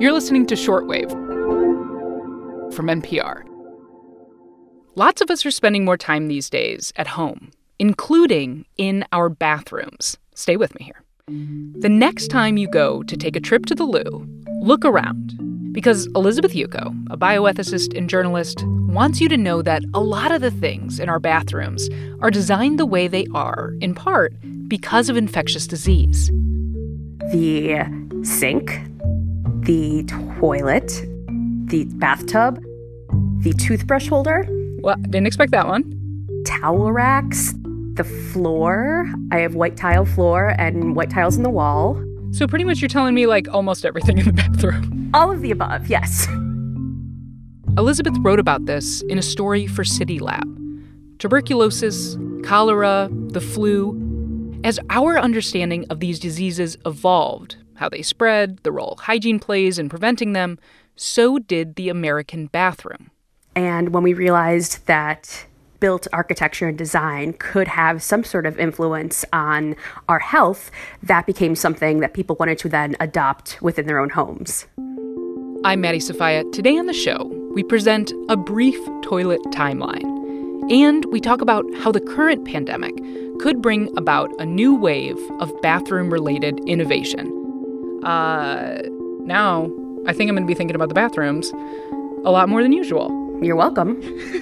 You're 0.00 0.12
listening 0.12 0.46
to 0.46 0.54
Shortwave 0.54 1.10
from 2.72 2.86
NPR. 2.86 3.42
Lots 4.94 5.20
of 5.20 5.30
us 5.30 5.44
are 5.44 5.50
spending 5.50 5.84
more 5.84 5.98
time 5.98 6.26
these 6.26 6.48
days 6.48 6.90
at 6.96 7.06
home, 7.06 7.50
including 7.78 8.64
in 8.78 9.04
our 9.12 9.28
bathrooms. 9.28 10.16
Stay 10.34 10.56
with 10.56 10.74
me 10.78 10.86
here. 10.86 11.02
The 11.80 11.90
next 11.90 12.28
time 12.28 12.56
you 12.56 12.66
go 12.66 13.02
to 13.02 13.14
take 13.14 13.36
a 13.36 13.40
trip 13.40 13.66
to 13.66 13.74
the 13.74 13.84
loo, 13.84 14.26
look 14.62 14.86
around. 14.86 15.36
Because 15.74 16.06
Elizabeth 16.16 16.54
Yuko, 16.54 16.86
a 17.10 17.18
bioethicist 17.18 17.94
and 17.94 18.08
journalist, 18.08 18.64
wants 18.64 19.20
you 19.20 19.28
to 19.28 19.36
know 19.36 19.60
that 19.60 19.82
a 19.92 20.00
lot 20.00 20.32
of 20.32 20.40
the 20.40 20.50
things 20.50 20.98
in 20.98 21.10
our 21.10 21.20
bathrooms 21.20 21.90
are 22.20 22.30
designed 22.30 22.78
the 22.78 22.86
way 22.86 23.06
they 23.06 23.26
are, 23.34 23.74
in 23.82 23.94
part 23.94 24.32
because 24.66 25.10
of 25.10 25.18
infectious 25.18 25.66
disease. 25.66 26.28
The 27.32 27.86
sink, 28.22 28.80
the 29.62 30.04
toilet, 30.38 30.88
the 31.66 31.84
bathtub, 31.96 32.62
the 33.40 33.52
toothbrush 33.54 34.08
holder. 34.08 34.46
Well, 34.80 34.96
didn't 34.96 35.26
expect 35.26 35.52
that 35.52 35.66
one. 35.66 35.84
Towel 36.46 36.92
racks, 36.92 37.52
the 37.94 38.04
floor. 38.04 39.06
I 39.30 39.38
have 39.40 39.54
white 39.54 39.76
tile 39.76 40.06
floor 40.06 40.54
and 40.58 40.96
white 40.96 41.10
tiles 41.10 41.36
in 41.36 41.42
the 41.42 41.50
wall. 41.50 42.02
So, 42.32 42.46
pretty 42.46 42.64
much, 42.64 42.80
you're 42.80 42.88
telling 42.88 43.14
me 43.14 43.26
like 43.26 43.48
almost 43.48 43.84
everything 43.84 44.18
in 44.18 44.26
the 44.26 44.32
bathroom. 44.50 45.10
All 45.12 45.30
of 45.30 45.42
the 45.42 45.50
above, 45.50 45.88
yes. 45.88 46.26
Elizabeth 47.76 48.14
wrote 48.20 48.38
about 48.40 48.66
this 48.66 49.02
in 49.02 49.18
a 49.18 49.22
story 49.22 49.66
for 49.66 49.84
CityLab. 49.84 51.18
Tuberculosis, 51.18 52.16
cholera, 52.44 53.08
the 53.10 53.40
flu. 53.40 54.60
As 54.64 54.78
our 54.90 55.18
understanding 55.18 55.86
of 55.90 56.00
these 56.00 56.18
diseases 56.18 56.76
evolved, 56.86 57.56
how 57.80 57.88
they 57.88 58.02
spread, 58.02 58.58
the 58.58 58.70
role 58.70 58.96
hygiene 59.00 59.40
plays 59.40 59.78
in 59.78 59.88
preventing 59.88 60.34
them, 60.34 60.58
so 60.94 61.38
did 61.38 61.74
the 61.74 61.88
American 61.88 62.46
bathroom. 62.46 63.10
And 63.56 63.92
when 63.92 64.04
we 64.04 64.12
realized 64.14 64.86
that 64.86 65.46
built 65.80 66.06
architecture 66.12 66.68
and 66.68 66.76
design 66.76 67.32
could 67.32 67.66
have 67.66 68.02
some 68.02 68.22
sort 68.22 68.44
of 68.44 68.60
influence 68.60 69.24
on 69.32 69.74
our 70.08 70.18
health, 70.18 70.70
that 71.02 71.26
became 71.26 71.56
something 71.56 72.00
that 72.00 72.12
people 72.12 72.36
wanted 72.38 72.58
to 72.58 72.68
then 72.68 72.96
adopt 73.00 73.60
within 73.62 73.86
their 73.86 73.98
own 73.98 74.10
homes. 74.10 74.66
I'm 75.64 75.80
Maddie 75.80 76.00
Sofia. 76.00 76.44
Today 76.52 76.76
on 76.76 76.86
the 76.86 76.92
show, 76.92 77.24
we 77.54 77.62
present 77.62 78.12
a 78.28 78.36
brief 78.36 78.78
toilet 79.02 79.40
timeline. 79.52 80.04
And 80.70 81.06
we 81.06 81.18
talk 81.18 81.40
about 81.40 81.64
how 81.76 81.90
the 81.90 82.00
current 82.00 82.44
pandemic 82.44 82.94
could 83.40 83.62
bring 83.62 83.96
about 83.96 84.30
a 84.38 84.44
new 84.44 84.74
wave 84.74 85.18
of 85.40 85.50
bathroom 85.62 86.12
related 86.12 86.60
innovation. 86.66 87.39
Uh, 88.02 88.80
now, 89.24 89.70
I 90.06 90.12
think 90.12 90.28
I'm 90.28 90.36
going 90.36 90.46
to 90.46 90.46
be 90.46 90.54
thinking 90.54 90.74
about 90.74 90.88
the 90.88 90.94
bathrooms 90.94 91.52
a 92.24 92.30
lot 92.30 92.48
more 92.48 92.62
than 92.62 92.72
usual. 92.72 93.10
You're 93.42 93.56
welcome. 93.56 94.00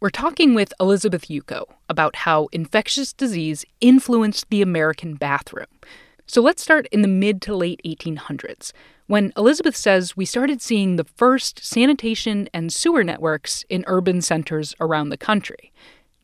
We're 0.00 0.10
talking 0.10 0.54
with 0.54 0.74
Elizabeth 0.80 1.28
Yuko 1.28 1.64
about 1.88 2.16
how 2.16 2.48
infectious 2.50 3.12
disease 3.12 3.64
influenced 3.80 4.50
the 4.50 4.60
American 4.60 5.14
bathroom. 5.14 5.68
So 6.26 6.42
let's 6.42 6.60
start 6.60 6.88
in 6.90 7.02
the 7.02 7.08
mid 7.08 7.40
to 7.42 7.54
late 7.54 7.80
1800s, 7.84 8.72
when 9.12 9.30
Elizabeth 9.36 9.76
says 9.76 10.16
we 10.16 10.24
started 10.24 10.62
seeing 10.62 10.96
the 10.96 11.04
first 11.04 11.62
sanitation 11.62 12.48
and 12.54 12.72
sewer 12.72 13.04
networks 13.04 13.62
in 13.68 13.84
urban 13.86 14.22
centers 14.22 14.74
around 14.80 15.10
the 15.10 15.18
country. 15.18 15.70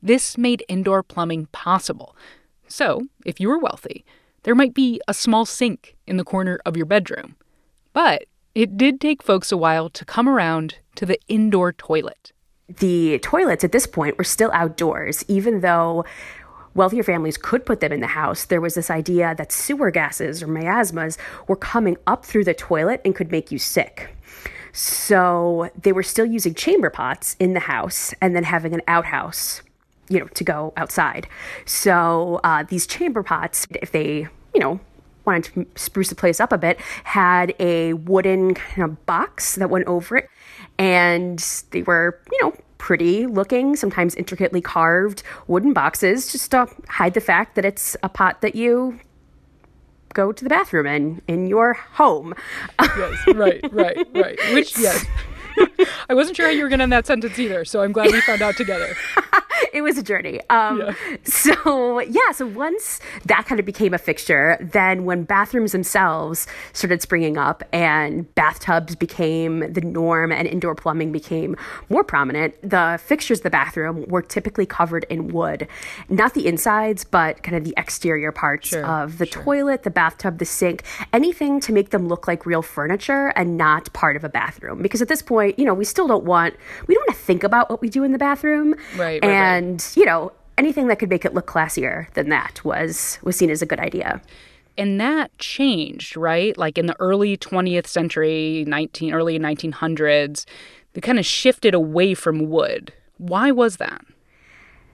This 0.03 0.39
made 0.39 0.65
indoor 0.69 1.03
plumbing 1.03 1.49
possible. 1.53 2.17
So, 2.67 3.03
if 3.27 3.41
you 3.41 3.49
were 3.51 3.59
wealthy, 3.59 4.07
there 4.45 4.55
might 4.55 4.73
be 4.73 5.03
a 5.07 5.13
small 5.13 5.45
sink 5.45 5.99
in 6.07 6.17
the 6.17 6.25
corner 6.25 6.61
of 6.65 6.79
your 6.79 6.87
bedroom. 6.87 7.37
But 7.93 8.25
it 8.55 8.79
did 8.79 9.03
take 9.03 9.23
folks 9.23 9.53
a 9.53 9.59
while 9.59 9.91
to 9.91 10.07
come 10.07 10.27
around 10.27 10.77
to 10.95 11.05
the 11.05 11.21
indoor 11.29 11.75
toilet. 11.75 12.33
The 12.69 13.19
toilets 13.19 13.65
at 13.65 13.73
this 13.73 13.87
point 13.87 14.17
were 14.17 14.25
still 14.25 14.51
outdoors, 14.55 15.27
even 15.29 15.61
though 15.61 16.07
wealthier 16.79 17.03
families 17.03 17.37
could 17.37 17.67
put 17.67 17.81
them 17.81 17.93
in 17.93 18.01
the 18.01 18.07
house, 18.07 18.45
there 18.45 18.61
was 18.61 18.75
this 18.75 18.89
idea 18.89 19.35
that 19.37 19.51
sewer 19.51 19.91
gases 19.91 20.43
or 20.43 20.47
miasmas 20.47 21.19
were 21.49 21.57
coming 21.57 21.97
up 22.07 22.25
through 22.25 22.45
the 22.45 22.55
toilet 22.55 23.01
and 23.05 23.15
could 23.15 23.31
make 23.31 23.51
you 23.51 23.59
sick. 23.59 24.15
So 24.73 25.71
they 25.83 25.93
were 25.93 26.05
still 26.05 26.25
using 26.25 26.55
chamber 26.55 26.89
pots 26.89 27.35
in 27.41 27.53
the 27.53 27.61
house 27.61 28.15
and 28.23 28.35
then 28.37 28.45
having 28.45 28.75
an 28.75 28.83
outhouse, 28.87 29.61
you 30.09 30.21
know, 30.21 30.29
to 30.29 30.45
go 30.45 30.73
outside. 30.77 31.27
So 31.67 32.41
uh, 32.45 32.63
these 32.63 32.87
chamber 32.87 33.25
pots, 33.25 33.67
if 33.83 33.91
they, 33.91 34.29
you 34.55 34.61
know, 34.61 34.79
wanted 35.25 35.53
to 35.55 35.67
spruce 35.75 36.11
the 36.11 36.15
place 36.15 36.39
up 36.39 36.53
a 36.53 36.59
bit, 36.59 36.81
had 37.03 37.55
a 37.59 37.95
wooden 37.95 38.55
kind 38.55 38.85
of 38.85 39.05
box 39.05 39.57
that 39.57 39.69
went 39.69 39.87
over 39.87 40.17
it. 40.17 40.31
And 40.79 41.39
they 41.73 41.83
were, 41.83 42.21
you 42.31 42.39
know, 42.43 42.55
pretty 42.79 43.27
looking, 43.27 43.77
sometimes 43.77 44.15
intricately 44.15 44.61
carved 44.61 45.23
wooden 45.47 45.73
boxes 45.73 46.33
just 46.33 46.51
to 46.53 46.67
hide 46.89 47.15
the 47.15 47.21
fact 47.21 47.55
that 47.57 47.65
it's 47.65 47.97
a 48.03 48.09
pot 48.09 48.41
that 48.41 48.55
you 48.55 48.99
go 50.15 50.33
to 50.33 50.43
the 50.43 50.51
bathroom 50.51 50.87
in 50.87 51.23
in 51.29 51.47
your 51.47 51.75
home. 51.75 52.35
yes, 52.81 53.27
right, 53.35 53.61
right, 53.73 54.07
right. 54.15 54.39
Which 54.53 54.79
yes. 54.79 55.05
I 56.09 56.15
wasn't 56.15 56.37
sure 56.37 56.47
how 56.47 56.53
you 56.53 56.63
were 56.63 56.69
going 56.69 56.79
to 56.79 56.85
end 56.85 56.93
that 56.93 57.07
sentence 57.07 57.39
either, 57.39 57.65
so 57.65 57.83
I'm 57.83 57.93
glad 57.93 58.13
we 58.13 58.21
found 58.21 58.43
out 58.43 58.57
together. 58.57 58.97
it 59.73 59.83
was 59.83 59.99
a 59.99 60.03
journey. 60.03 60.41
Um, 60.51 60.81
yeah. 60.81 60.95
So, 61.25 62.01
yeah, 62.01 62.33
so 62.33 62.47
once 62.47 63.01
that 63.27 63.47
kind 63.47 63.59
of 63.59 63.67
became 63.67 63.95
a 63.95 63.99
fixture, 63.99 64.59
then 64.61 65.05
when 65.05 65.25
bathrooms 65.25 65.73
themselves 65.73 66.47
started 66.73 67.03
springing 67.03 67.39
up 67.39 67.63
and 67.73 68.33
bathtubs 68.35 68.95
became 68.95 69.73
the 69.73 69.81
norm 69.81 70.33
and 70.33 70.49
indoor 70.49 70.75
plumbing 70.75 71.13
became 71.13 71.57
more 71.89 72.05
prominent, 72.05 72.55
the 72.69 73.01
fixtures 73.03 73.39
of 73.41 73.45
the 73.45 73.51
bathroom 73.51 74.05
were 74.09 74.23
typically 74.23 74.67
covered 74.67 75.05
in 75.09 75.29
wood. 75.29 75.69
Not 76.09 76.35
the 76.35 76.47
insides, 76.47 77.05
but 77.05 77.43
kind 77.43 77.57
of 77.57 77.65
the 77.65 77.75
exterior 77.77 78.33
parts 78.33 78.69
sure, 78.69 78.85
of 78.85 79.19
the 79.19 79.27
sure. 79.27 79.43
toilet, 79.43 79.83
the 79.83 79.91
bathtub, 79.91 80.39
the 80.39 80.45
sink, 80.45 80.83
anything 81.13 81.61
to 81.61 81.73
make 81.73 81.91
them 81.91 82.09
look 82.09 82.27
like 82.27 82.47
real 82.47 82.63
furniture 82.63 83.33
and 83.37 83.57
not 83.57 83.93
part 83.93 84.17
of 84.17 84.25
a 84.25 84.29
bathroom. 84.29 84.83
Because 84.83 85.03
at 85.03 85.09
this 85.09 85.23
point, 85.23 85.59
you 85.59 85.65
know, 85.65 85.75
we 85.75 85.85
still 85.85 86.07
don't 86.07 86.25
want, 86.25 86.55
we 86.87 86.95
don't 86.95 87.07
want 87.09 87.19
to 87.19 87.25
think 87.25 87.45
about 87.45 87.71
what 87.71 87.81
we 87.81 87.89
do 87.89 88.05
in 88.05 88.13
the 88.13 88.19
bathroom. 88.19 88.75
Right. 88.97 89.23
right 89.23 89.25
and, 89.25 89.48
right. 89.49 89.97
you 89.97 90.05
know, 90.05 90.33
anything 90.57 90.89
that 90.89 90.99
could 90.99 91.09
make 91.09 91.25
it 91.25 91.35
look 91.35 91.47
classier 91.47 92.13
than 92.15 92.29
that 92.29 92.65
was 92.65 93.19
was 93.23 93.37
seen 93.37 93.51
as 93.51 93.63
a 93.63 93.67
good 93.67 93.81
idea. 93.81 94.21
And 94.77 95.01
that 95.01 95.37
changed, 95.39 96.17
right? 96.17 96.57
Like 96.57 96.79
in 96.79 96.87
the 96.87 96.97
early 97.01 97.37
20th 97.37 97.87
century, 97.87 98.65
19 98.67 99.13
early 99.13 99.39
1900s, 99.39 100.45
they 100.93 101.01
kind 101.01 101.19
of 101.19 101.27
shifted 101.27 101.75
away 101.75 102.15
from 102.15 102.49
wood. 102.49 102.93
Why 103.19 103.51
was 103.51 103.79
that? 103.79 104.05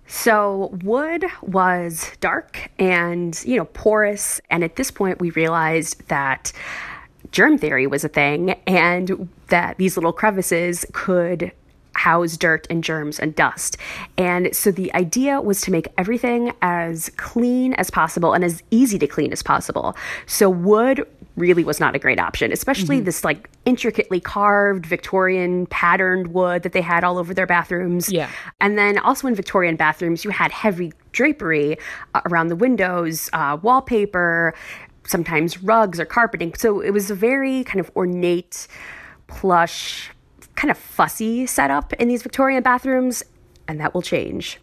So, 0.07 0.71
wood 0.83 1.25
was 1.43 2.11
dark 2.21 2.71
and, 2.79 3.41
you 3.47 3.57
know, 3.57 3.65
porous. 3.65 4.41
And 4.51 4.63
at 4.63 4.77
this 4.77 4.91
point, 4.91 5.19
we 5.19 5.31
realized 5.31 6.07
that 6.09 6.53
germ 7.31 7.57
theory 7.57 7.87
was 7.87 8.05
a 8.05 8.09
thing 8.09 8.51
and 8.67 9.29
that 9.49 9.79
these 9.79 9.97
little 9.97 10.13
crevices 10.13 10.85
could 10.93 11.53
house 11.95 12.37
dirt 12.37 12.67
and 12.71 12.83
germs 12.83 13.19
and 13.19 13.35
dust. 13.35 13.77
And 14.19 14.55
so 14.55 14.71
the 14.71 14.93
idea 14.95 15.41
was 15.41 15.61
to 15.63 15.71
make 15.71 15.89
everything 15.99 16.53
as 16.63 17.11
clean 17.17 17.75
as 17.75 17.91
possible 17.91 18.33
and 18.33 18.45
as 18.45 18.63
easy 18.71 18.99
to 18.99 19.07
clean 19.07 19.33
as 19.33 19.43
possible. 19.43 19.97
So 20.27 20.49
wood 20.51 21.07
really 21.37 21.65
was 21.65 21.81
not 21.81 21.97
a 21.97 21.99
great 21.99 22.21
option, 22.21 22.53
especially 22.53 22.97
mm-hmm. 22.97 23.07
this 23.07 23.25
like 23.25 23.51
intricately 23.65 24.21
carved 24.21 24.87
Victorian 24.87 25.67
patterned 25.67 26.29
wood 26.29 26.63
that 26.63 26.73
they 26.73 26.81
had 26.81 27.03
all 27.03 27.19
over 27.19 27.35
their 27.35 27.47
bathrooms. 27.47 28.11
Yeah. 28.11 28.31
And 28.61 28.79
then 28.79 28.99
also 28.99 29.27
in 29.27 29.35
Victorian 29.35 29.77
bathrooms, 29.77 30.25
you 30.25 30.31
had 30.31 30.53
heavy 30.53 30.93
drapery 31.13 31.77
uh, 32.15 32.21
around 32.27 32.49
the 32.49 32.57
windows, 32.57 33.31
uh, 33.33 33.59
wallpaper, 33.61 34.55
sometimes 35.07 35.63
rugs 35.63 35.99
or 35.99 36.05
carpeting. 36.05 36.55
So 36.55 36.81
it 36.81 36.91
was 36.91 37.11
a 37.11 37.15
very 37.15 37.65
kind 37.65 37.81
of 37.81 37.91
ornate, 37.97 38.69
plush, 39.27 40.11
kind 40.65 40.71
of 40.71 40.79
fussy 40.79 41.45
setup 41.45 41.93
in 41.93 42.09
these 42.09 42.23
Victorian 42.23 42.63
bathrooms, 42.63 43.23
and 43.69 43.79
that 43.79 43.93
will 43.93 44.01
change. 44.01 44.59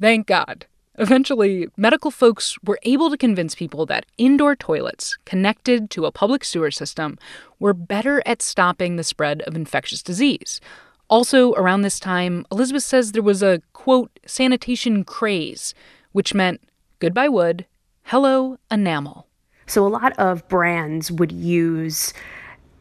Thank 0.00 0.26
God. 0.26 0.66
Eventually, 0.98 1.68
medical 1.76 2.10
folks 2.10 2.58
were 2.64 2.80
able 2.82 3.08
to 3.08 3.16
convince 3.16 3.54
people 3.54 3.86
that 3.86 4.04
indoor 4.18 4.56
toilets 4.56 5.16
connected 5.24 5.90
to 5.90 6.06
a 6.06 6.10
public 6.10 6.42
sewer 6.42 6.72
system 6.72 7.16
were 7.60 7.72
better 7.72 8.20
at 8.26 8.42
stopping 8.42 8.96
the 8.96 9.04
spread 9.04 9.42
of 9.42 9.54
infectious 9.54 10.02
disease. 10.02 10.60
Also, 11.08 11.52
around 11.52 11.82
this 11.82 12.00
time, 12.00 12.44
Elizabeth 12.50 12.82
says 12.82 13.12
there 13.12 13.22
was 13.22 13.40
a 13.40 13.62
quote, 13.74 14.10
sanitation 14.26 15.04
craze, 15.04 15.72
which 16.10 16.34
meant 16.34 16.60
goodbye 16.98 17.28
wood, 17.28 17.64
hello 18.02 18.56
enamel. 18.72 19.28
So, 19.68 19.86
a 19.86 19.88
lot 19.88 20.18
of 20.18 20.48
brands 20.48 21.12
would 21.12 21.30
use 21.30 22.12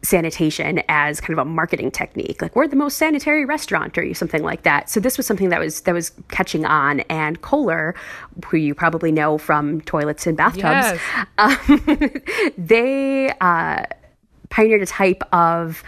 sanitation 0.04 0.82
as 0.90 1.22
kind 1.22 1.32
of 1.32 1.40
a 1.40 1.50
marketing 1.50 1.90
technique 1.90 2.42
like 2.42 2.56
we're 2.56 2.68
the 2.68 2.76
most 2.76 2.98
sanitary 2.98 3.46
restaurant 3.46 3.98
or 3.98 4.14
something 4.14 4.44
like 4.44 4.64
that 4.64 4.90
so 4.90 5.00
this 5.00 5.16
was 5.16 5.26
something 5.26 5.48
that 5.48 5.60
was 5.62 5.82
that 5.82 5.94
was 5.94 6.12
catching 6.30 6.66
on 6.66 7.00
and 7.02 7.42
kohler 7.42 7.96
who 8.46 8.58
you 8.58 8.76
probably 8.76 9.14
know 9.14 9.38
from 9.38 9.80
toilets 9.82 10.28
and 10.28 10.36
bathtubs 10.36 11.00
yes. 11.00 11.00
um, 11.38 12.22
they 12.58 13.32
uh, 13.40 13.84
pioneered 14.50 14.82
a 14.82 14.86
type 14.86 15.24
of 15.32 15.84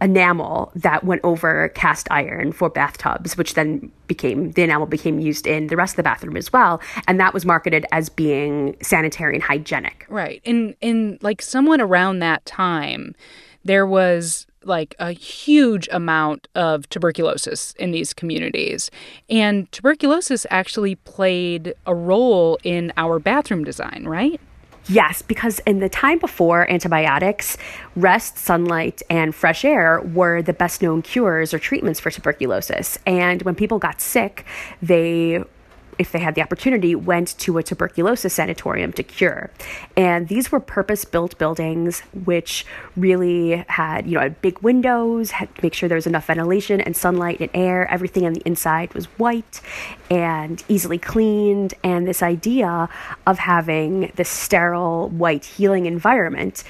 enamel 0.00 0.72
that 0.74 1.04
went 1.04 1.20
over 1.24 1.68
cast 1.70 2.08
iron 2.10 2.52
for 2.52 2.68
bathtubs, 2.68 3.36
which 3.36 3.54
then 3.54 3.90
became 4.06 4.52
the 4.52 4.62
enamel 4.62 4.86
became 4.86 5.18
used 5.18 5.46
in 5.46 5.68
the 5.68 5.76
rest 5.76 5.92
of 5.92 5.96
the 5.96 6.02
bathroom 6.02 6.36
as 6.36 6.52
well, 6.52 6.80
and 7.08 7.18
that 7.20 7.32
was 7.32 7.44
marketed 7.44 7.86
as 7.92 8.08
being 8.08 8.76
sanitary 8.82 9.34
and 9.34 9.42
hygienic. 9.42 10.06
Right. 10.08 10.40
In 10.44 10.76
in 10.80 11.18
like 11.22 11.40
someone 11.40 11.80
around 11.80 12.18
that 12.18 12.44
time, 12.44 13.14
there 13.64 13.86
was 13.86 14.46
like 14.66 14.94
a 14.98 15.12
huge 15.12 15.88
amount 15.92 16.48
of 16.54 16.88
tuberculosis 16.88 17.74
in 17.78 17.90
these 17.90 18.12
communities. 18.14 18.90
And 19.28 19.70
tuberculosis 19.72 20.46
actually 20.50 20.94
played 20.96 21.74
a 21.86 21.94
role 21.94 22.58
in 22.64 22.92
our 22.96 23.18
bathroom 23.18 23.64
design, 23.64 24.04
right? 24.06 24.40
Yes, 24.86 25.22
because 25.22 25.60
in 25.60 25.78
the 25.78 25.88
time 25.88 26.18
before 26.18 26.70
antibiotics, 26.70 27.56
rest, 27.96 28.36
sunlight, 28.36 29.02
and 29.08 29.34
fresh 29.34 29.64
air 29.64 30.02
were 30.02 30.42
the 30.42 30.52
best 30.52 30.82
known 30.82 31.00
cures 31.00 31.54
or 31.54 31.58
treatments 31.58 32.00
for 32.00 32.10
tuberculosis. 32.10 32.98
And 33.06 33.42
when 33.42 33.54
people 33.54 33.78
got 33.78 34.00
sick, 34.00 34.44
they 34.82 35.42
if 35.98 36.12
they 36.12 36.18
had 36.18 36.34
the 36.34 36.42
opportunity, 36.42 36.94
went 36.94 37.38
to 37.38 37.58
a 37.58 37.62
tuberculosis 37.62 38.34
sanatorium 38.34 38.92
to 38.92 39.02
cure. 39.02 39.50
And 39.96 40.28
these 40.28 40.50
were 40.50 40.60
purpose 40.60 41.04
built 41.04 41.36
buildings 41.38 42.00
which 42.24 42.66
really 42.96 43.64
had, 43.68 44.06
you 44.06 44.14
know, 44.14 44.20
had 44.20 44.40
big 44.42 44.58
windows, 44.60 45.32
had 45.32 45.54
to 45.54 45.62
make 45.62 45.74
sure 45.74 45.88
there 45.88 45.96
was 45.96 46.06
enough 46.06 46.26
ventilation 46.26 46.80
and 46.80 46.96
sunlight 46.96 47.40
and 47.40 47.50
air. 47.54 47.90
Everything 47.90 48.26
on 48.26 48.32
the 48.32 48.42
inside 48.44 48.92
was 48.94 49.06
white 49.18 49.60
and 50.10 50.62
easily 50.68 50.98
cleaned. 50.98 51.74
And 51.82 52.06
this 52.06 52.22
idea 52.22 52.88
of 53.26 53.38
having 53.38 54.12
this 54.16 54.28
sterile, 54.28 55.08
white, 55.10 55.44
healing 55.44 55.86
environment 55.86 56.64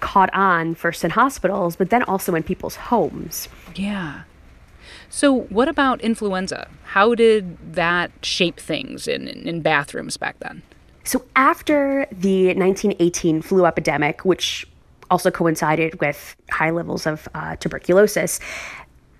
caught 0.00 0.32
on 0.34 0.74
first 0.74 1.04
in 1.04 1.10
hospitals, 1.10 1.76
but 1.76 1.90
then 1.90 2.02
also 2.02 2.34
in 2.34 2.42
people's 2.42 2.76
homes. 2.76 3.48
Yeah. 3.74 4.22
So, 5.08 5.40
what 5.42 5.68
about 5.68 6.00
influenza? 6.00 6.68
How 6.84 7.14
did 7.14 7.74
that 7.74 8.10
shape 8.22 8.58
things 8.58 9.06
in, 9.08 9.28
in 9.28 9.60
bathrooms 9.60 10.16
back 10.16 10.38
then? 10.40 10.62
So, 11.04 11.24
after 11.36 12.06
the 12.10 12.46
1918 12.54 13.42
flu 13.42 13.66
epidemic, 13.66 14.24
which 14.24 14.66
also 15.10 15.30
coincided 15.30 16.00
with 16.00 16.34
high 16.50 16.70
levels 16.70 17.06
of 17.06 17.28
uh, 17.34 17.56
tuberculosis, 17.56 18.40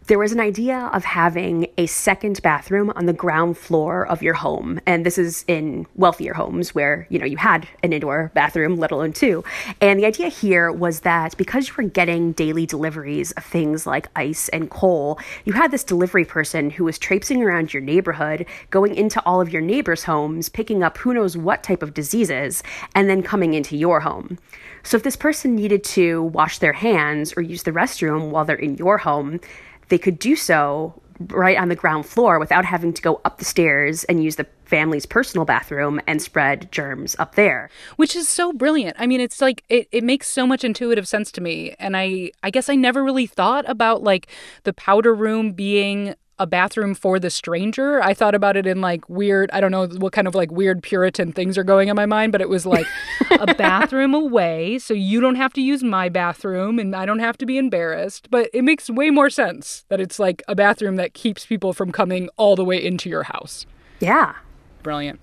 there 0.06 0.18
was 0.18 0.32
an 0.32 0.40
idea 0.40 0.90
of 0.92 1.02
having 1.02 1.66
a 1.78 1.86
second 1.86 2.42
bathroom 2.42 2.92
on 2.94 3.06
the 3.06 3.12
ground 3.14 3.56
floor 3.56 4.06
of 4.06 4.22
your 4.22 4.34
home. 4.34 4.78
And 4.86 5.06
this 5.06 5.16
is 5.16 5.46
in 5.48 5.86
wealthier 5.94 6.34
homes 6.34 6.74
where, 6.74 7.06
you 7.08 7.18
know, 7.18 7.24
you 7.24 7.38
had 7.38 7.66
an 7.82 7.94
indoor 7.94 8.30
bathroom, 8.34 8.76
let 8.76 8.90
alone 8.90 9.14
two. 9.14 9.42
And 9.80 9.98
the 9.98 10.04
idea 10.04 10.28
here 10.28 10.70
was 10.70 11.00
that 11.00 11.34
because 11.38 11.68
you 11.68 11.74
were 11.78 11.88
getting 11.88 12.32
daily 12.32 12.66
deliveries 12.66 13.32
of 13.32 13.44
things 13.44 13.86
like 13.86 14.08
ice 14.14 14.50
and 14.50 14.68
coal, 14.68 15.18
you 15.46 15.54
had 15.54 15.70
this 15.70 15.84
delivery 15.84 16.26
person 16.26 16.68
who 16.68 16.84
was 16.84 16.98
traipsing 16.98 17.42
around 17.42 17.72
your 17.72 17.82
neighborhood, 17.82 18.44
going 18.68 18.94
into 18.94 19.22
all 19.24 19.40
of 19.40 19.50
your 19.50 19.62
neighbors' 19.62 20.04
homes, 20.04 20.50
picking 20.50 20.82
up 20.82 20.98
who 20.98 21.14
knows 21.14 21.34
what 21.34 21.62
type 21.62 21.82
of 21.82 21.94
diseases, 21.94 22.62
and 22.94 23.08
then 23.08 23.22
coming 23.22 23.54
into 23.54 23.74
your 23.74 24.00
home. 24.00 24.38
So 24.82 24.98
if 24.98 25.02
this 25.02 25.16
person 25.16 25.54
needed 25.56 25.82
to 25.84 26.24
wash 26.24 26.58
their 26.58 26.74
hands 26.74 27.32
or 27.38 27.40
use 27.40 27.62
the 27.62 27.70
restroom 27.70 28.28
while 28.28 28.44
they're 28.44 28.56
in 28.56 28.76
your 28.76 28.98
home, 28.98 29.40
they 29.88 29.98
could 29.98 30.18
do 30.18 30.36
so 30.36 31.00
right 31.28 31.56
on 31.56 31.68
the 31.68 31.76
ground 31.76 32.06
floor 32.06 32.38
without 32.38 32.64
having 32.64 32.92
to 32.92 33.02
go 33.02 33.20
up 33.24 33.38
the 33.38 33.44
stairs 33.44 34.04
and 34.04 34.22
use 34.22 34.36
the 34.36 34.46
family's 34.64 35.06
personal 35.06 35.44
bathroom 35.44 36.00
and 36.06 36.20
spread 36.20 36.70
germs 36.72 37.14
up 37.18 37.34
there. 37.34 37.70
Which 37.96 38.16
is 38.16 38.28
so 38.28 38.52
brilliant. 38.52 38.96
I 38.98 39.06
mean, 39.06 39.20
it's 39.20 39.40
like 39.40 39.62
it, 39.68 39.88
it 39.92 40.04
makes 40.04 40.28
so 40.28 40.46
much 40.46 40.64
intuitive 40.64 41.06
sense 41.06 41.30
to 41.32 41.40
me. 41.40 41.74
And 41.78 41.96
I 41.96 42.32
I 42.42 42.50
guess 42.50 42.68
I 42.68 42.74
never 42.74 43.04
really 43.04 43.26
thought 43.26 43.68
about 43.68 44.02
like 44.02 44.28
the 44.64 44.72
powder 44.72 45.14
room 45.14 45.52
being 45.52 46.14
a 46.38 46.46
bathroom 46.46 46.94
for 46.94 47.20
the 47.20 47.30
stranger. 47.30 48.02
I 48.02 48.12
thought 48.12 48.34
about 48.34 48.56
it 48.56 48.66
in 48.66 48.80
like 48.80 49.08
weird, 49.08 49.50
I 49.52 49.60
don't 49.60 49.70
know 49.70 49.86
what 49.86 50.12
kind 50.12 50.26
of 50.26 50.34
like 50.34 50.50
weird 50.50 50.82
Puritan 50.82 51.32
things 51.32 51.56
are 51.56 51.62
going 51.62 51.88
in 51.88 51.94
my 51.94 52.06
mind, 52.06 52.32
but 52.32 52.40
it 52.40 52.48
was 52.48 52.66
like 52.66 52.86
a 53.40 53.54
bathroom 53.54 54.14
away. 54.14 54.78
So 54.78 54.94
you 54.94 55.20
don't 55.20 55.34
have 55.36 55.52
to 55.54 55.60
use 55.60 55.82
my 55.82 56.08
bathroom 56.08 56.78
and 56.78 56.94
I 56.94 57.06
don't 57.06 57.18
have 57.18 57.38
to 57.38 57.46
be 57.46 57.58
embarrassed. 57.58 58.30
But 58.30 58.50
it 58.52 58.62
makes 58.62 58.90
way 58.90 59.10
more 59.10 59.30
sense 59.30 59.84
that 59.88 60.00
it's 60.00 60.18
like 60.18 60.42
a 60.48 60.54
bathroom 60.54 60.96
that 60.96 61.14
keeps 61.14 61.46
people 61.46 61.72
from 61.72 61.92
coming 61.92 62.28
all 62.36 62.56
the 62.56 62.64
way 62.64 62.82
into 62.82 63.08
your 63.08 63.24
house. 63.24 63.66
Yeah. 64.00 64.34
Brilliant. 64.82 65.20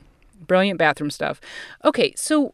Brilliant 0.48 0.80
bathroom 0.80 1.12
stuff. 1.12 1.40
Okay. 1.84 2.14
So 2.16 2.54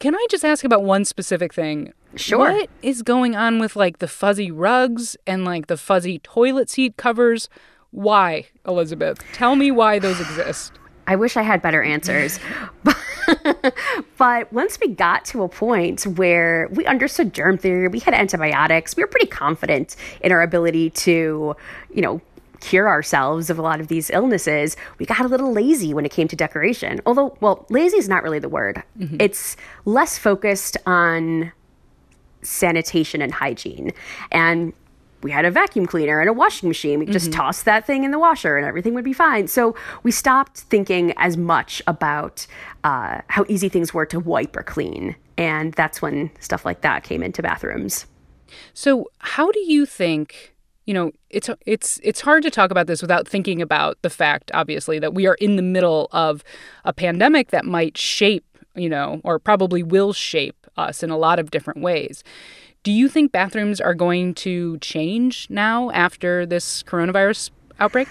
can 0.00 0.14
I 0.14 0.26
just 0.30 0.44
ask 0.44 0.64
about 0.64 0.82
one 0.82 1.04
specific 1.04 1.52
thing? 1.52 1.92
Sure. 2.16 2.38
What 2.38 2.70
is 2.82 3.02
going 3.02 3.36
on 3.36 3.60
with 3.60 3.76
like 3.76 3.98
the 3.98 4.08
fuzzy 4.08 4.50
rugs 4.50 5.16
and 5.26 5.44
like 5.44 5.66
the 5.68 5.76
fuzzy 5.76 6.18
toilet 6.18 6.70
seat 6.70 6.96
covers? 6.96 7.48
Why, 7.90 8.46
Elizabeth? 8.66 9.22
Tell 9.32 9.56
me 9.56 9.70
why 9.70 9.98
those 9.98 10.20
exist. 10.20 10.72
I 11.06 11.16
wish 11.16 11.36
I 11.36 11.42
had 11.42 11.60
better 11.60 11.82
answers. 11.82 12.38
but 12.84 12.96
once 14.52 14.78
we 14.80 14.88
got 14.88 15.24
to 15.26 15.42
a 15.42 15.48
point 15.48 16.02
where 16.02 16.68
we 16.72 16.84
understood 16.86 17.32
germ 17.32 17.58
theory, 17.58 17.88
we 17.88 18.00
had 18.00 18.14
antibiotics, 18.14 18.96
we 18.96 19.02
were 19.02 19.08
pretty 19.08 19.26
confident 19.26 19.96
in 20.20 20.32
our 20.32 20.42
ability 20.42 20.90
to, 20.90 21.54
you 21.92 22.02
know, 22.02 22.20
cure 22.60 22.88
ourselves 22.88 23.50
of 23.50 23.58
a 23.58 23.62
lot 23.62 23.80
of 23.80 23.88
these 23.88 24.10
illnesses, 24.10 24.76
we 24.98 25.06
got 25.06 25.20
a 25.20 25.28
little 25.28 25.52
lazy 25.52 25.94
when 25.94 26.04
it 26.04 26.10
came 26.10 26.28
to 26.28 26.36
decoration. 26.36 27.00
Although, 27.06 27.36
well, 27.40 27.66
lazy 27.70 27.96
is 27.96 28.08
not 28.08 28.22
really 28.22 28.38
the 28.38 28.48
word. 28.48 28.82
Mm-hmm. 28.98 29.16
It's 29.18 29.56
less 29.84 30.18
focused 30.18 30.76
on 30.86 31.52
sanitation 32.42 33.22
and 33.22 33.32
hygiene. 33.32 33.92
And 34.30 34.72
we 35.22 35.30
had 35.30 35.44
a 35.44 35.50
vacuum 35.50 35.86
cleaner 35.86 36.20
and 36.20 36.28
a 36.28 36.32
washing 36.32 36.68
machine. 36.68 36.98
We 36.98 37.06
could 37.06 37.12
just 37.12 37.30
mm-hmm. 37.30 37.40
toss 37.40 37.62
that 37.64 37.86
thing 37.86 38.04
in 38.04 38.10
the 38.10 38.18
washer 38.18 38.56
and 38.56 38.66
everything 38.66 38.94
would 38.94 39.04
be 39.04 39.12
fine. 39.12 39.48
So 39.48 39.74
we 40.02 40.10
stopped 40.10 40.58
thinking 40.58 41.12
as 41.16 41.36
much 41.36 41.82
about 41.86 42.46
uh, 42.84 43.20
how 43.28 43.44
easy 43.48 43.68
things 43.68 43.92
were 43.92 44.06
to 44.06 44.20
wipe 44.20 44.56
or 44.56 44.62
clean. 44.62 45.16
And 45.36 45.72
that's 45.74 46.00
when 46.02 46.30
stuff 46.40 46.64
like 46.64 46.80
that 46.82 47.02
came 47.02 47.22
into 47.22 47.42
bathrooms. 47.42 48.06
So, 48.74 49.06
how 49.18 49.50
do 49.50 49.60
you 49.60 49.86
think? 49.86 50.54
You 50.86 50.94
know, 50.94 51.12
it's 51.28 51.48
it's 51.66 52.00
it's 52.02 52.20
hard 52.20 52.42
to 52.42 52.50
talk 52.50 52.72
about 52.72 52.88
this 52.88 53.00
without 53.00 53.28
thinking 53.28 53.62
about 53.62 53.98
the 54.02 54.10
fact, 54.10 54.50
obviously, 54.54 54.98
that 54.98 55.14
we 55.14 55.26
are 55.26 55.34
in 55.34 55.56
the 55.56 55.62
middle 55.62 56.08
of 56.10 56.42
a 56.84 56.92
pandemic 56.92 57.50
that 57.50 57.64
might 57.64 57.96
shape, 57.96 58.58
you 58.74 58.88
know, 58.88 59.20
or 59.22 59.38
probably 59.38 59.84
will 59.84 60.12
shape 60.12 60.66
us 60.76 61.02
in 61.02 61.10
a 61.10 61.16
lot 61.16 61.38
of 61.38 61.50
different 61.50 61.80
ways. 61.80 62.24
Do 62.82 62.92
you 62.92 63.08
think 63.10 63.30
bathrooms 63.30 63.78
are 63.78 63.92
going 63.92 64.32
to 64.36 64.78
change 64.78 65.48
now 65.50 65.90
after 65.90 66.46
this 66.46 66.82
coronavirus 66.82 67.50
outbreak? 67.78 68.08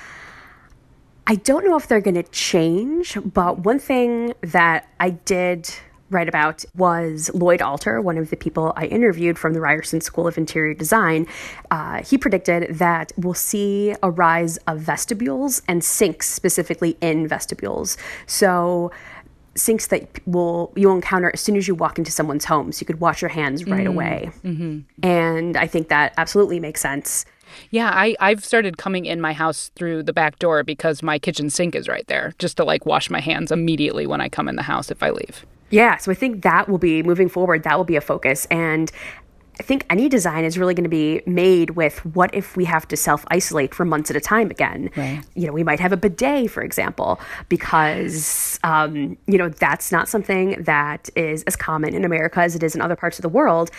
I 1.25 1.35
don't 1.35 1.65
know 1.65 1.75
if 1.75 1.87
they're 1.87 2.01
going 2.01 2.21
to 2.21 2.29
change, 2.29 3.17
but 3.33 3.59
one 3.59 3.79
thing 3.79 4.33
that 4.41 4.87
I 4.99 5.09
did 5.09 5.71
write 6.11 6.29
about 6.29 6.65
was 6.75 7.31
Lloyd 7.33 7.63
Alter, 7.63 7.99
one 7.99 8.17
of 8.19 8.29
the 8.29 8.37
people 8.37 8.73
I 8.75 8.85
interviewed 8.85 9.39
from 9.39 9.53
the 9.53 9.61
Ryerson 9.61 10.01
School 10.01 10.27
of 10.27 10.37
Interior 10.37 10.75
Design. 10.75 11.25
Uh, 11.71 12.03
he 12.03 12.17
predicted 12.17 12.77
that 12.77 13.11
we'll 13.17 13.33
see 13.33 13.95
a 14.03 14.11
rise 14.11 14.57
of 14.67 14.79
vestibules 14.79 15.63
and 15.67 15.83
sinks, 15.83 16.27
specifically 16.27 16.95
in 17.01 17.27
vestibules. 17.27 17.97
So 18.27 18.91
sinks 19.55 19.87
that 19.87 20.07
will 20.25 20.71
you'll 20.75 20.95
encounter 20.95 21.31
as 21.33 21.41
soon 21.41 21.57
as 21.57 21.67
you 21.67 21.75
walk 21.75 21.97
into 21.97 22.11
someone's 22.11 22.45
home. 22.45 22.71
So 22.71 22.81
you 22.81 22.87
could 22.87 22.99
wash 22.99 23.21
your 23.21 23.29
hands 23.29 23.65
right 23.65 23.85
mm. 23.85 23.89
away. 23.89 24.31
Mm-hmm. 24.43 24.79
and 25.03 25.57
i 25.57 25.67
think 25.67 25.89
that 25.89 26.13
absolutely 26.17 26.59
makes 26.59 26.81
sense. 26.81 27.25
Yeah 27.71 27.91
I, 27.93 28.15
i've 28.19 28.45
started 28.45 28.77
coming 28.77 29.05
in 29.05 29.19
my 29.19 29.33
house 29.33 29.71
through 29.75 30.03
the 30.03 30.13
back 30.13 30.39
door 30.39 30.63
because 30.63 31.01
my 31.01 31.17
kitchen 31.17 31.49
sink 31.49 31.75
is 31.75 31.87
right 31.87 32.05
there 32.07 32.33
just 32.39 32.57
to 32.57 32.63
like 32.63 32.85
wash 32.85 33.09
my 33.09 33.19
hands 33.19 33.51
immediately 33.51 34.05
when 34.05 34.21
i 34.21 34.29
come 34.29 34.47
in 34.47 34.55
the 34.55 34.63
house 34.63 34.91
if 34.91 35.01
i 35.01 35.09
leave. 35.09 35.45
Yeah, 35.71 35.97
so 35.97 36.11
I 36.11 36.15
think 36.15 36.41
that 36.43 36.67
will 36.67 36.77
be 36.79 37.03
moving 37.03 37.29
forward, 37.29 37.63
that 37.63 37.77
will 37.77 37.85
be 37.85 37.95
a 37.95 38.01
focus. 38.01 38.47
And 38.49 38.91
I 39.59 39.63
think 39.63 39.85
any 39.89 40.07
design 40.07 40.45
is 40.45 40.57
really 40.57 40.73
going 40.73 40.85
to 40.85 40.89
be 40.89 41.21
made 41.25 41.71
with 41.71 42.05
what 42.05 42.33
if 42.33 42.55
we 42.55 42.63
have 42.65 42.87
to 42.87 42.95
self 42.95 43.25
isolate 43.27 43.75
for 43.75 43.83
months 43.83 44.09
at 44.09 44.15
a 44.15 44.21
time 44.21 44.49
again? 44.49 44.89
Right. 44.95 45.21
You 45.35 45.47
know, 45.47 45.53
we 45.53 45.63
might 45.63 45.81
have 45.81 45.91
a 45.91 45.97
bidet, 45.97 46.49
for 46.49 46.63
example, 46.63 47.19
because, 47.49 48.57
um, 48.63 49.17
you 49.27 49.37
know, 49.37 49.49
that's 49.49 49.91
not 49.91 50.07
something 50.07 50.61
that 50.63 51.09
is 51.15 51.43
as 51.43 51.57
common 51.57 51.93
in 51.93 52.05
America 52.05 52.39
as 52.39 52.55
it 52.55 52.63
is 52.63 52.73
in 52.73 52.81
other 52.81 52.95
parts 52.95 53.19
of 53.19 53.23
the 53.23 53.29
world. 53.29 53.69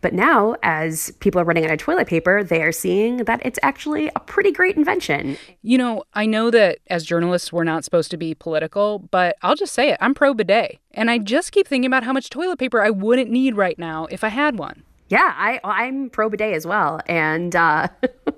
But 0.00 0.12
now, 0.12 0.56
as 0.62 1.12
people 1.20 1.40
are 1.40 1.44
running 1.44 1.64
out 1.64 1.72
of 1.72 1.78
toilet 1.78 2.08
paper, 2.08 2.42
they 2.42 2.62
are 2.62 2.72
seeing 2.72 3.18
that 3.18 3.40
it's 3.44 3.58
actually 3.62 4.10
a 4.16 4.20
pretty 4.20 4.52
great 4.52 4.76
invention. 4.76 5.36
You 5.62 5.78
know, 5.78 6.04
I 6.14 6.26
know 6.26 6.50
that 6.50 6.78
as 6.88 7.04
journalists, 7.04 7.52
we're 7.52 7.64
not 7.64 7.84
supposed 7.84 8.10
to 8.10 8.16
be 8.16 8.34
political, 8.34 9.00
but 9.10 9.36
I'll 9.42 9.56
just 9.56 9.72
say 9.72 9.90
it 9.90 9.98
I'm 10.00 10.14
pro 10.14 10.34
bidet. 10.34 10.78
And 10.92 11.10
I 11.10 11.18
just 11.18 11.52
keep 11.52 11.68
thinking 11.68 11.86
about 11.86 12.02
how 12.02 12.12
much 12.12 12.28
toilet 12.28 12.58
paper 12.58 12.82
I 12.82 12.90
wouldn't 12.90 13.30
need 13.30 13.56
right 13.56 13.78
now 13.78 14.06
if 14.10 14.24
I 14.24 14.28
had 14.28 14.58
one. 14.58 14.82
Yeah, 15.08 15.32
I 15.36 15.60
I'm 15.64 16.10
pro 16.10 16.28
bidet 16.28 16.54
as 16.54 16.66
well, 16.66 17.00
and 17.06 17.56
uh, 17.56 17.88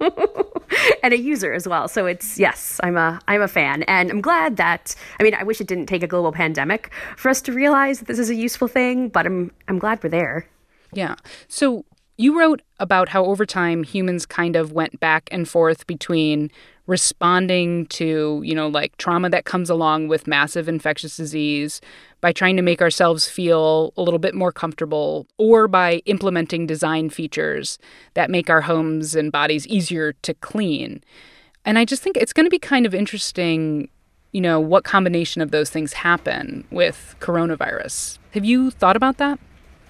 and 1.03 1.13
a 1.13 1.19
user 1.19 1.53
as 1.53 1.67
well. 1.67 1.89
So 1.89 2.07
it's 2.07 2.39
yes, 2.39 2.81
I'm 2.83 2.97
a 2.97 3.21
I'm 3.27 3.43
a 3.43 3.49
fan, 3.49 3.83
and 3.85 4.11
I'm 4.11 4.21
glad 4.21 4.57
that. 4.57 4.95
I 5.19 5.25
mean, 5.25 5.35
I 5.35 5.43
wish 5.43 5.61
it 5.61 5.67
didn't 5.67 5.87
take 5.87 6.03
a 6.03 6.07
global 6.07 6.33
pandemic 6.33 6.93
for 7.17 7.29
us 7.29 7.43
to 7.43 7.53
realize 7.53 7.99
that 7.99 8.07
this 8.07 8.19
is 8.19 8.31
a 8.31 8.35
useful 8.35 8.69
thing, 8.69 9.09
but 9.09 9.27
I'm 9.27 9.51
I'm 9.69 9.79
glad 9.79 10.03
we're 10.03 10.11
there. 10.11 10.47
Yeah. 10.93 11.17
So 11.49 11.85
you 12.17 12.39
wrote 12.39 12.63
about 12.79 13.09
how 13.09 13.25
over 13.25 13.47
time 13.47 13.83
humans 13.83 14.27
kind 14.27 14.55
of 14.55 14.73
went 14.73 15.01
back 15.01 15.29
and 15.33 15.49
forth 15.49 15.87
between 15.87 16.51
responding 16.87 17.87
to, 17.87 18.43
you 18.45 18.55
know, 18.55 18.69
like 18.69 18.97
trauma 18.99 19.31
that 19.31 19.45
comes 19.45 19.71
along 19.71 20.09
with 20.09 20.27
massive 20.27 20.69
infectious 20.69 21.17
disease 21.17 21.81
by 22.21 22.33
trying 22.33 22.57
to 22.57 22.63
make 22.63 22.83
ourselves 22.83 23.29
feel 23.29 23.93
a 23.97 24.03
little 24.03 24.19
bit 24.19 24.35
more 24.35 24.53
comfortable 24.53 25.27
or 25.39 25.69
by 25.69 26.03
implementing 26.07 26.67
design 26.67 27.11
features 27.11 27.79
that 28.15 28.31
make 28.31 28.51
our 28.51 28.63
homes 28.63 29.15
and 29.15 29.33
bodies 29.33 29.67
easier 29.67 30.13
to 30.13 30.35
clean. 30.35 31.03
And 31.65 31.79
I 31.79 31.85
just 31.85 32.03
think 32.03 32.17
it's 32.17 32.33
going 32.33 32.47
to 32.47 32.51
be 32.51 32.59
kind 32.59 32.87
of 32.87 32.95
interesting, 32.95 33.89
you 34.33 34.41
know, 34.41 34.61
what 34.61 34.85
combination 34.85 35.43
of 35.43 35.51
those 35.51 35.71
things 35.71 35.93
happen 35.95 36.67
with 36.71 37.17
coronavirus. 37.21 38.19
Have 38.33 38.45
you 38.45 38.71
thought 38.71 38.97
about 38.97 39.19
that? 39.19 39.39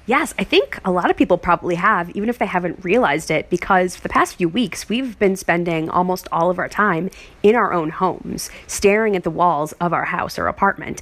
Yes, 0.06 0.34
I 0.38 0.44
think 0.44 0.80
a 0.84 0.90
lot 0.90 1.08
of 1.08 1.16
people 1.16 1.38
probably 1.38 1.76
have, 1.76 2.10
even 2.16 2.28
if 2.28 2.38
they 2.38 2.46
haven't 2.46 2.84
realized 2.84 3.30
it, 3.30 3.48
because 3.48 3.94
for 3.94 4.02
the 4.02 4.08
past 4.08 4.34
few 4.34 4.48
weeks, 4.48 4.88
we've 4.88 5.16
been 5.20 5.36
spending 5.36 5.88
almost 5.88 6.26
all 6.32 6.50
of 6.50 6.58
our 6.58 6.68
time 6.68 7.10
in 7.44 7.54
our 7.54 7.72
own 7.72 7.90
homes, 7.90 8.50
staring 8.66 9.14
at 9.14 9.22
the 9.22 9.30
walls 9.30 9.70
of 9.74 9.92
our 9.92 10.06
house 10.06 10.36
or 10.36 10.48
apartment 10.48 11.00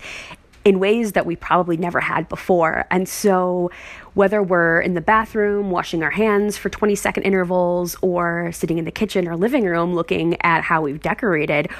in 0.69 0.79
ways 0.79 1.13
that 1.13 1.25
we 1.25 1.35
probably 1.35 1.79
never 1.79 1.99
had 1.99 2.29
before. 2.29 2.85
And 2.91 3.09
so, 3.09 3.71
whether 4.13 4.43
we're 4.43 4.81
in 4.81 4.93
the 4.93 5.01
bathroom 5.01 5.71
washing 5.71 6.03
our 6.03 6.11
hands 6.11 6.59
for 6.59 6.69
20 6.69 6.95
second 6.95 7.23
intervals 7.23 7.97
or 8.03 8.53
sitting 8.53 8.77
in 8.77 8.85
the 8.85 8.91
kitchen 8.91 9.27
or 9.27 9.35
living 9.35 9.65
room 9.65 9.95
looking 9.95 10.37
at 10.43 10.63
how 10.63 10.83
we've 10.83 11.01
decorated, 11.01 11.71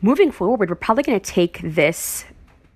moving 0.00 0.30
forward, 0.30 0.70
we're 0.70 0.76
probably 0.76 1.02
going 1.02 1.18
to 1.18 1.30
take 1.30 1.60
this 1.62 2.24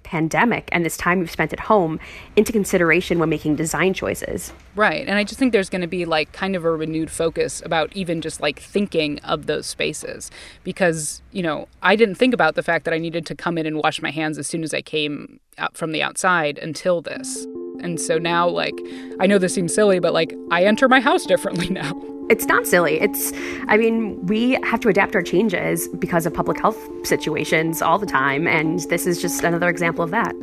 pandemic 0.04 0.68
and 0.70 0.84
this 0.84 0.96
time 0.96 1.18
we've 1.18 1.30
spent 1.30 1.52
at 1.52 1.60
home 1.60 1.98
into 2.36 2.52
consideration 2.52 3.18
when 3.18 3.28
making 3.28 3.56
design 3.56 3.92
choices. 3.92 4.52
Right. 4.76 5.06
And 5.08 5.18
I 5.18 5.24
just 5.24 5.38
think 5.38 5.52
there's 5.52 5.70
going 5.70 5.80
to 5.80 5.88
be 5.88 6.04
like 6.04 6.30
kind 6.32 6.54
of 6.54 6.64
a 6.64 6.70
renewed 6.70 7.10
focus 7.10 7.60
about 7.64 7.94
even 7.96 8.20
just 8.20 8.40
like 8.40 8.60
thinking 8.60 9.18
of 9.20 9.46
those 9.46 9.66
spaces 9.66 10.30
because, 10.62 11.22
you 11.32 11.42
know, 11.42 11.66
I 11.82 11.96
didn't 11.96 12.14
think 12.14 12.32
about 12.32 12.54
the 12.54 12.62
fact 12.62 12.84
that 12.84 12.94
I 12.94 12.98
needed 12.98 13.26
to 13.26 13.34
come 13.34 13.58
in 13.58 13.66
and 13.66 13.78
wash 13.78 14.00
my 14.00 14.10
hands 14.10 14.38
as 14.38 14.46
soon 14.46 14.62
as 14.62 14.72
I 14.72 14.82
came 14.82 15.40
out 15.58 15.76
from 15.76 15.92
the 15.92 16.02
outside 16.02 16.58
until 16.58 17.00
this. 17.00 17.46
And 17.80 18.00
so 18.00 18.18
now, 18.18 18.48
like, 18.48 18.74
I 19.20 19.26
know 19.26 19.38
this 19.38 19.54
seems 19.54 19.74
silly, 19.74 19.98
but 19.98 20.12
like, 20.12 20.34
I 20.50 20.64
enter 20.64 20.88
my 20.88 21.00
house 21.00 21.26
differently 21.26 21.68
now. 21.68 22.13
It's 22.30 22.46
not 22.46 22.66
silly. 22.66 23.00
It's, 23.00 23.32
I 23.68 23.76
mean, 23.76 24.24
we 24.26 24.52
have 24.64 24.80
to 24.80 24.88
adapt 24.88 25.14
our 25.14 25.22
changes 25.22 25.88
because 25.88 26.24
of 26.24 26.32
public 26.32 26.58
health 26.58 26.78
situations 27.06 27.82
all 27.82 27.98
the 27.98 28.06
time. 28.06 28.46
And 28.46 28.80
this 28.88 29.06
is 29.06 29.20
just 29.20 29.44
another 29.44 29.68
example 29.68 30.02
of 30.02 30.10
that. 30.10 30.34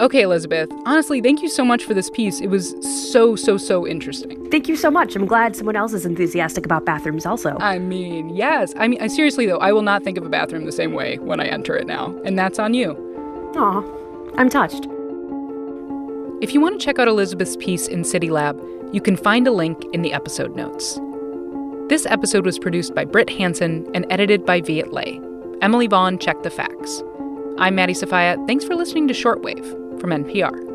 Okay, 0.00 0.22
Elizabeth, 0.22 0.70
honestly, 0.86 1.20
thank 1.20 1.42
you 1.42 1.48
so 1.48 1.62
much 1.62 1.84
for 1.84 1.92
this 1.92 2.08
piece. 2.08 2.40
It 2.40 2.46
was 2.46 2.74
so, 3.12 3.36
so, 3.36 3.58
so 3.58 3.86
interesting. 3.86 4.50
Thank 4.50 4.66
you 4.66 4.74
so 4.76 4.90
much. 4.90 5.14
I'm 5.14 5.26
glad 5.26 5.54
someone 5.56 5.76
else 5.76 5.92
is 5.92 6.06
enthusiastic 6.06 6.64
about 6.64 6.86
bathrooms 6.86 7.26
also. 7.26 7.56
I 7.60 7.78
mean, 7.78 8.30
yes. 8.30 8.72
I 8.78 8.88
mean, 8.88 9.06
seriously, 9.10 9.44
though, 9.44 9.58
I 9.58 9.72
will 9.72 9.82
not 9.82 10.02
think 10.02 10.16
of 10.16 10.24
a 10.24 10.30
bathroom 10.30 10.64
the 10.64 10.72
same 10.72 10.94
way 10.94 11.18
when 11.18 11.38
I 11.38 11.46
enter 11.46 11.76
it 11.76 11.86
now. 11.86 12.18
And 12.24 12.38
that's 12.38 12.58
on 12.58 12.72
you. 12.72 12.92
Aw, 13.56 13.82
I'm 14.38 14.48
touched. 14.48 14.86
If 16.40 16.54
you 16.54 16.60
want 16.62 16.80
to 16.80 16.84
check 16.84 16.98
out 16.98 17.06
Elizabeth's 17.06 17.56
piece 17.58 17.86
in 17.86 18.02
City 18.02 18.30
Lab, 18.30 18.58
you 18.92 19.02
can 19.02 19.14
find 19.14 19.46
a 19.46 19.52
link 19.52 19.84
in 19.92 20.00
the 20.00 20.14
episode 20.14 20.56
notes. 20.56 20.98
This 21.90 22.06
episode 22.06 22.46
was 22.46 22.58
produced 22.58 22.94
by 22.94 23.04
Brit 23.04 23.28
Hanson 23.28 23.86
and 23.94 24.06
edited 24.08 24.46
by 24.46 24.62
Viet 24.62 24.90
Le. 24.90 25.04
Emily 25.60 25.86
Vaughn 25.86 26.18
checked 26.18 26.42
the 26.42 26.48
facts. 26.48 27.02
I'm 27.58 27.74
Maddie 27.74 27.92
Sofia. 27.92 28.42
Thanks 28.46 28.64
for 28.64 28.74
listening 28.74 29.06
to 29.08 29.14
Shortwave 29.14 30.00
from 30.00 30.10
NPR. 30.10 30.69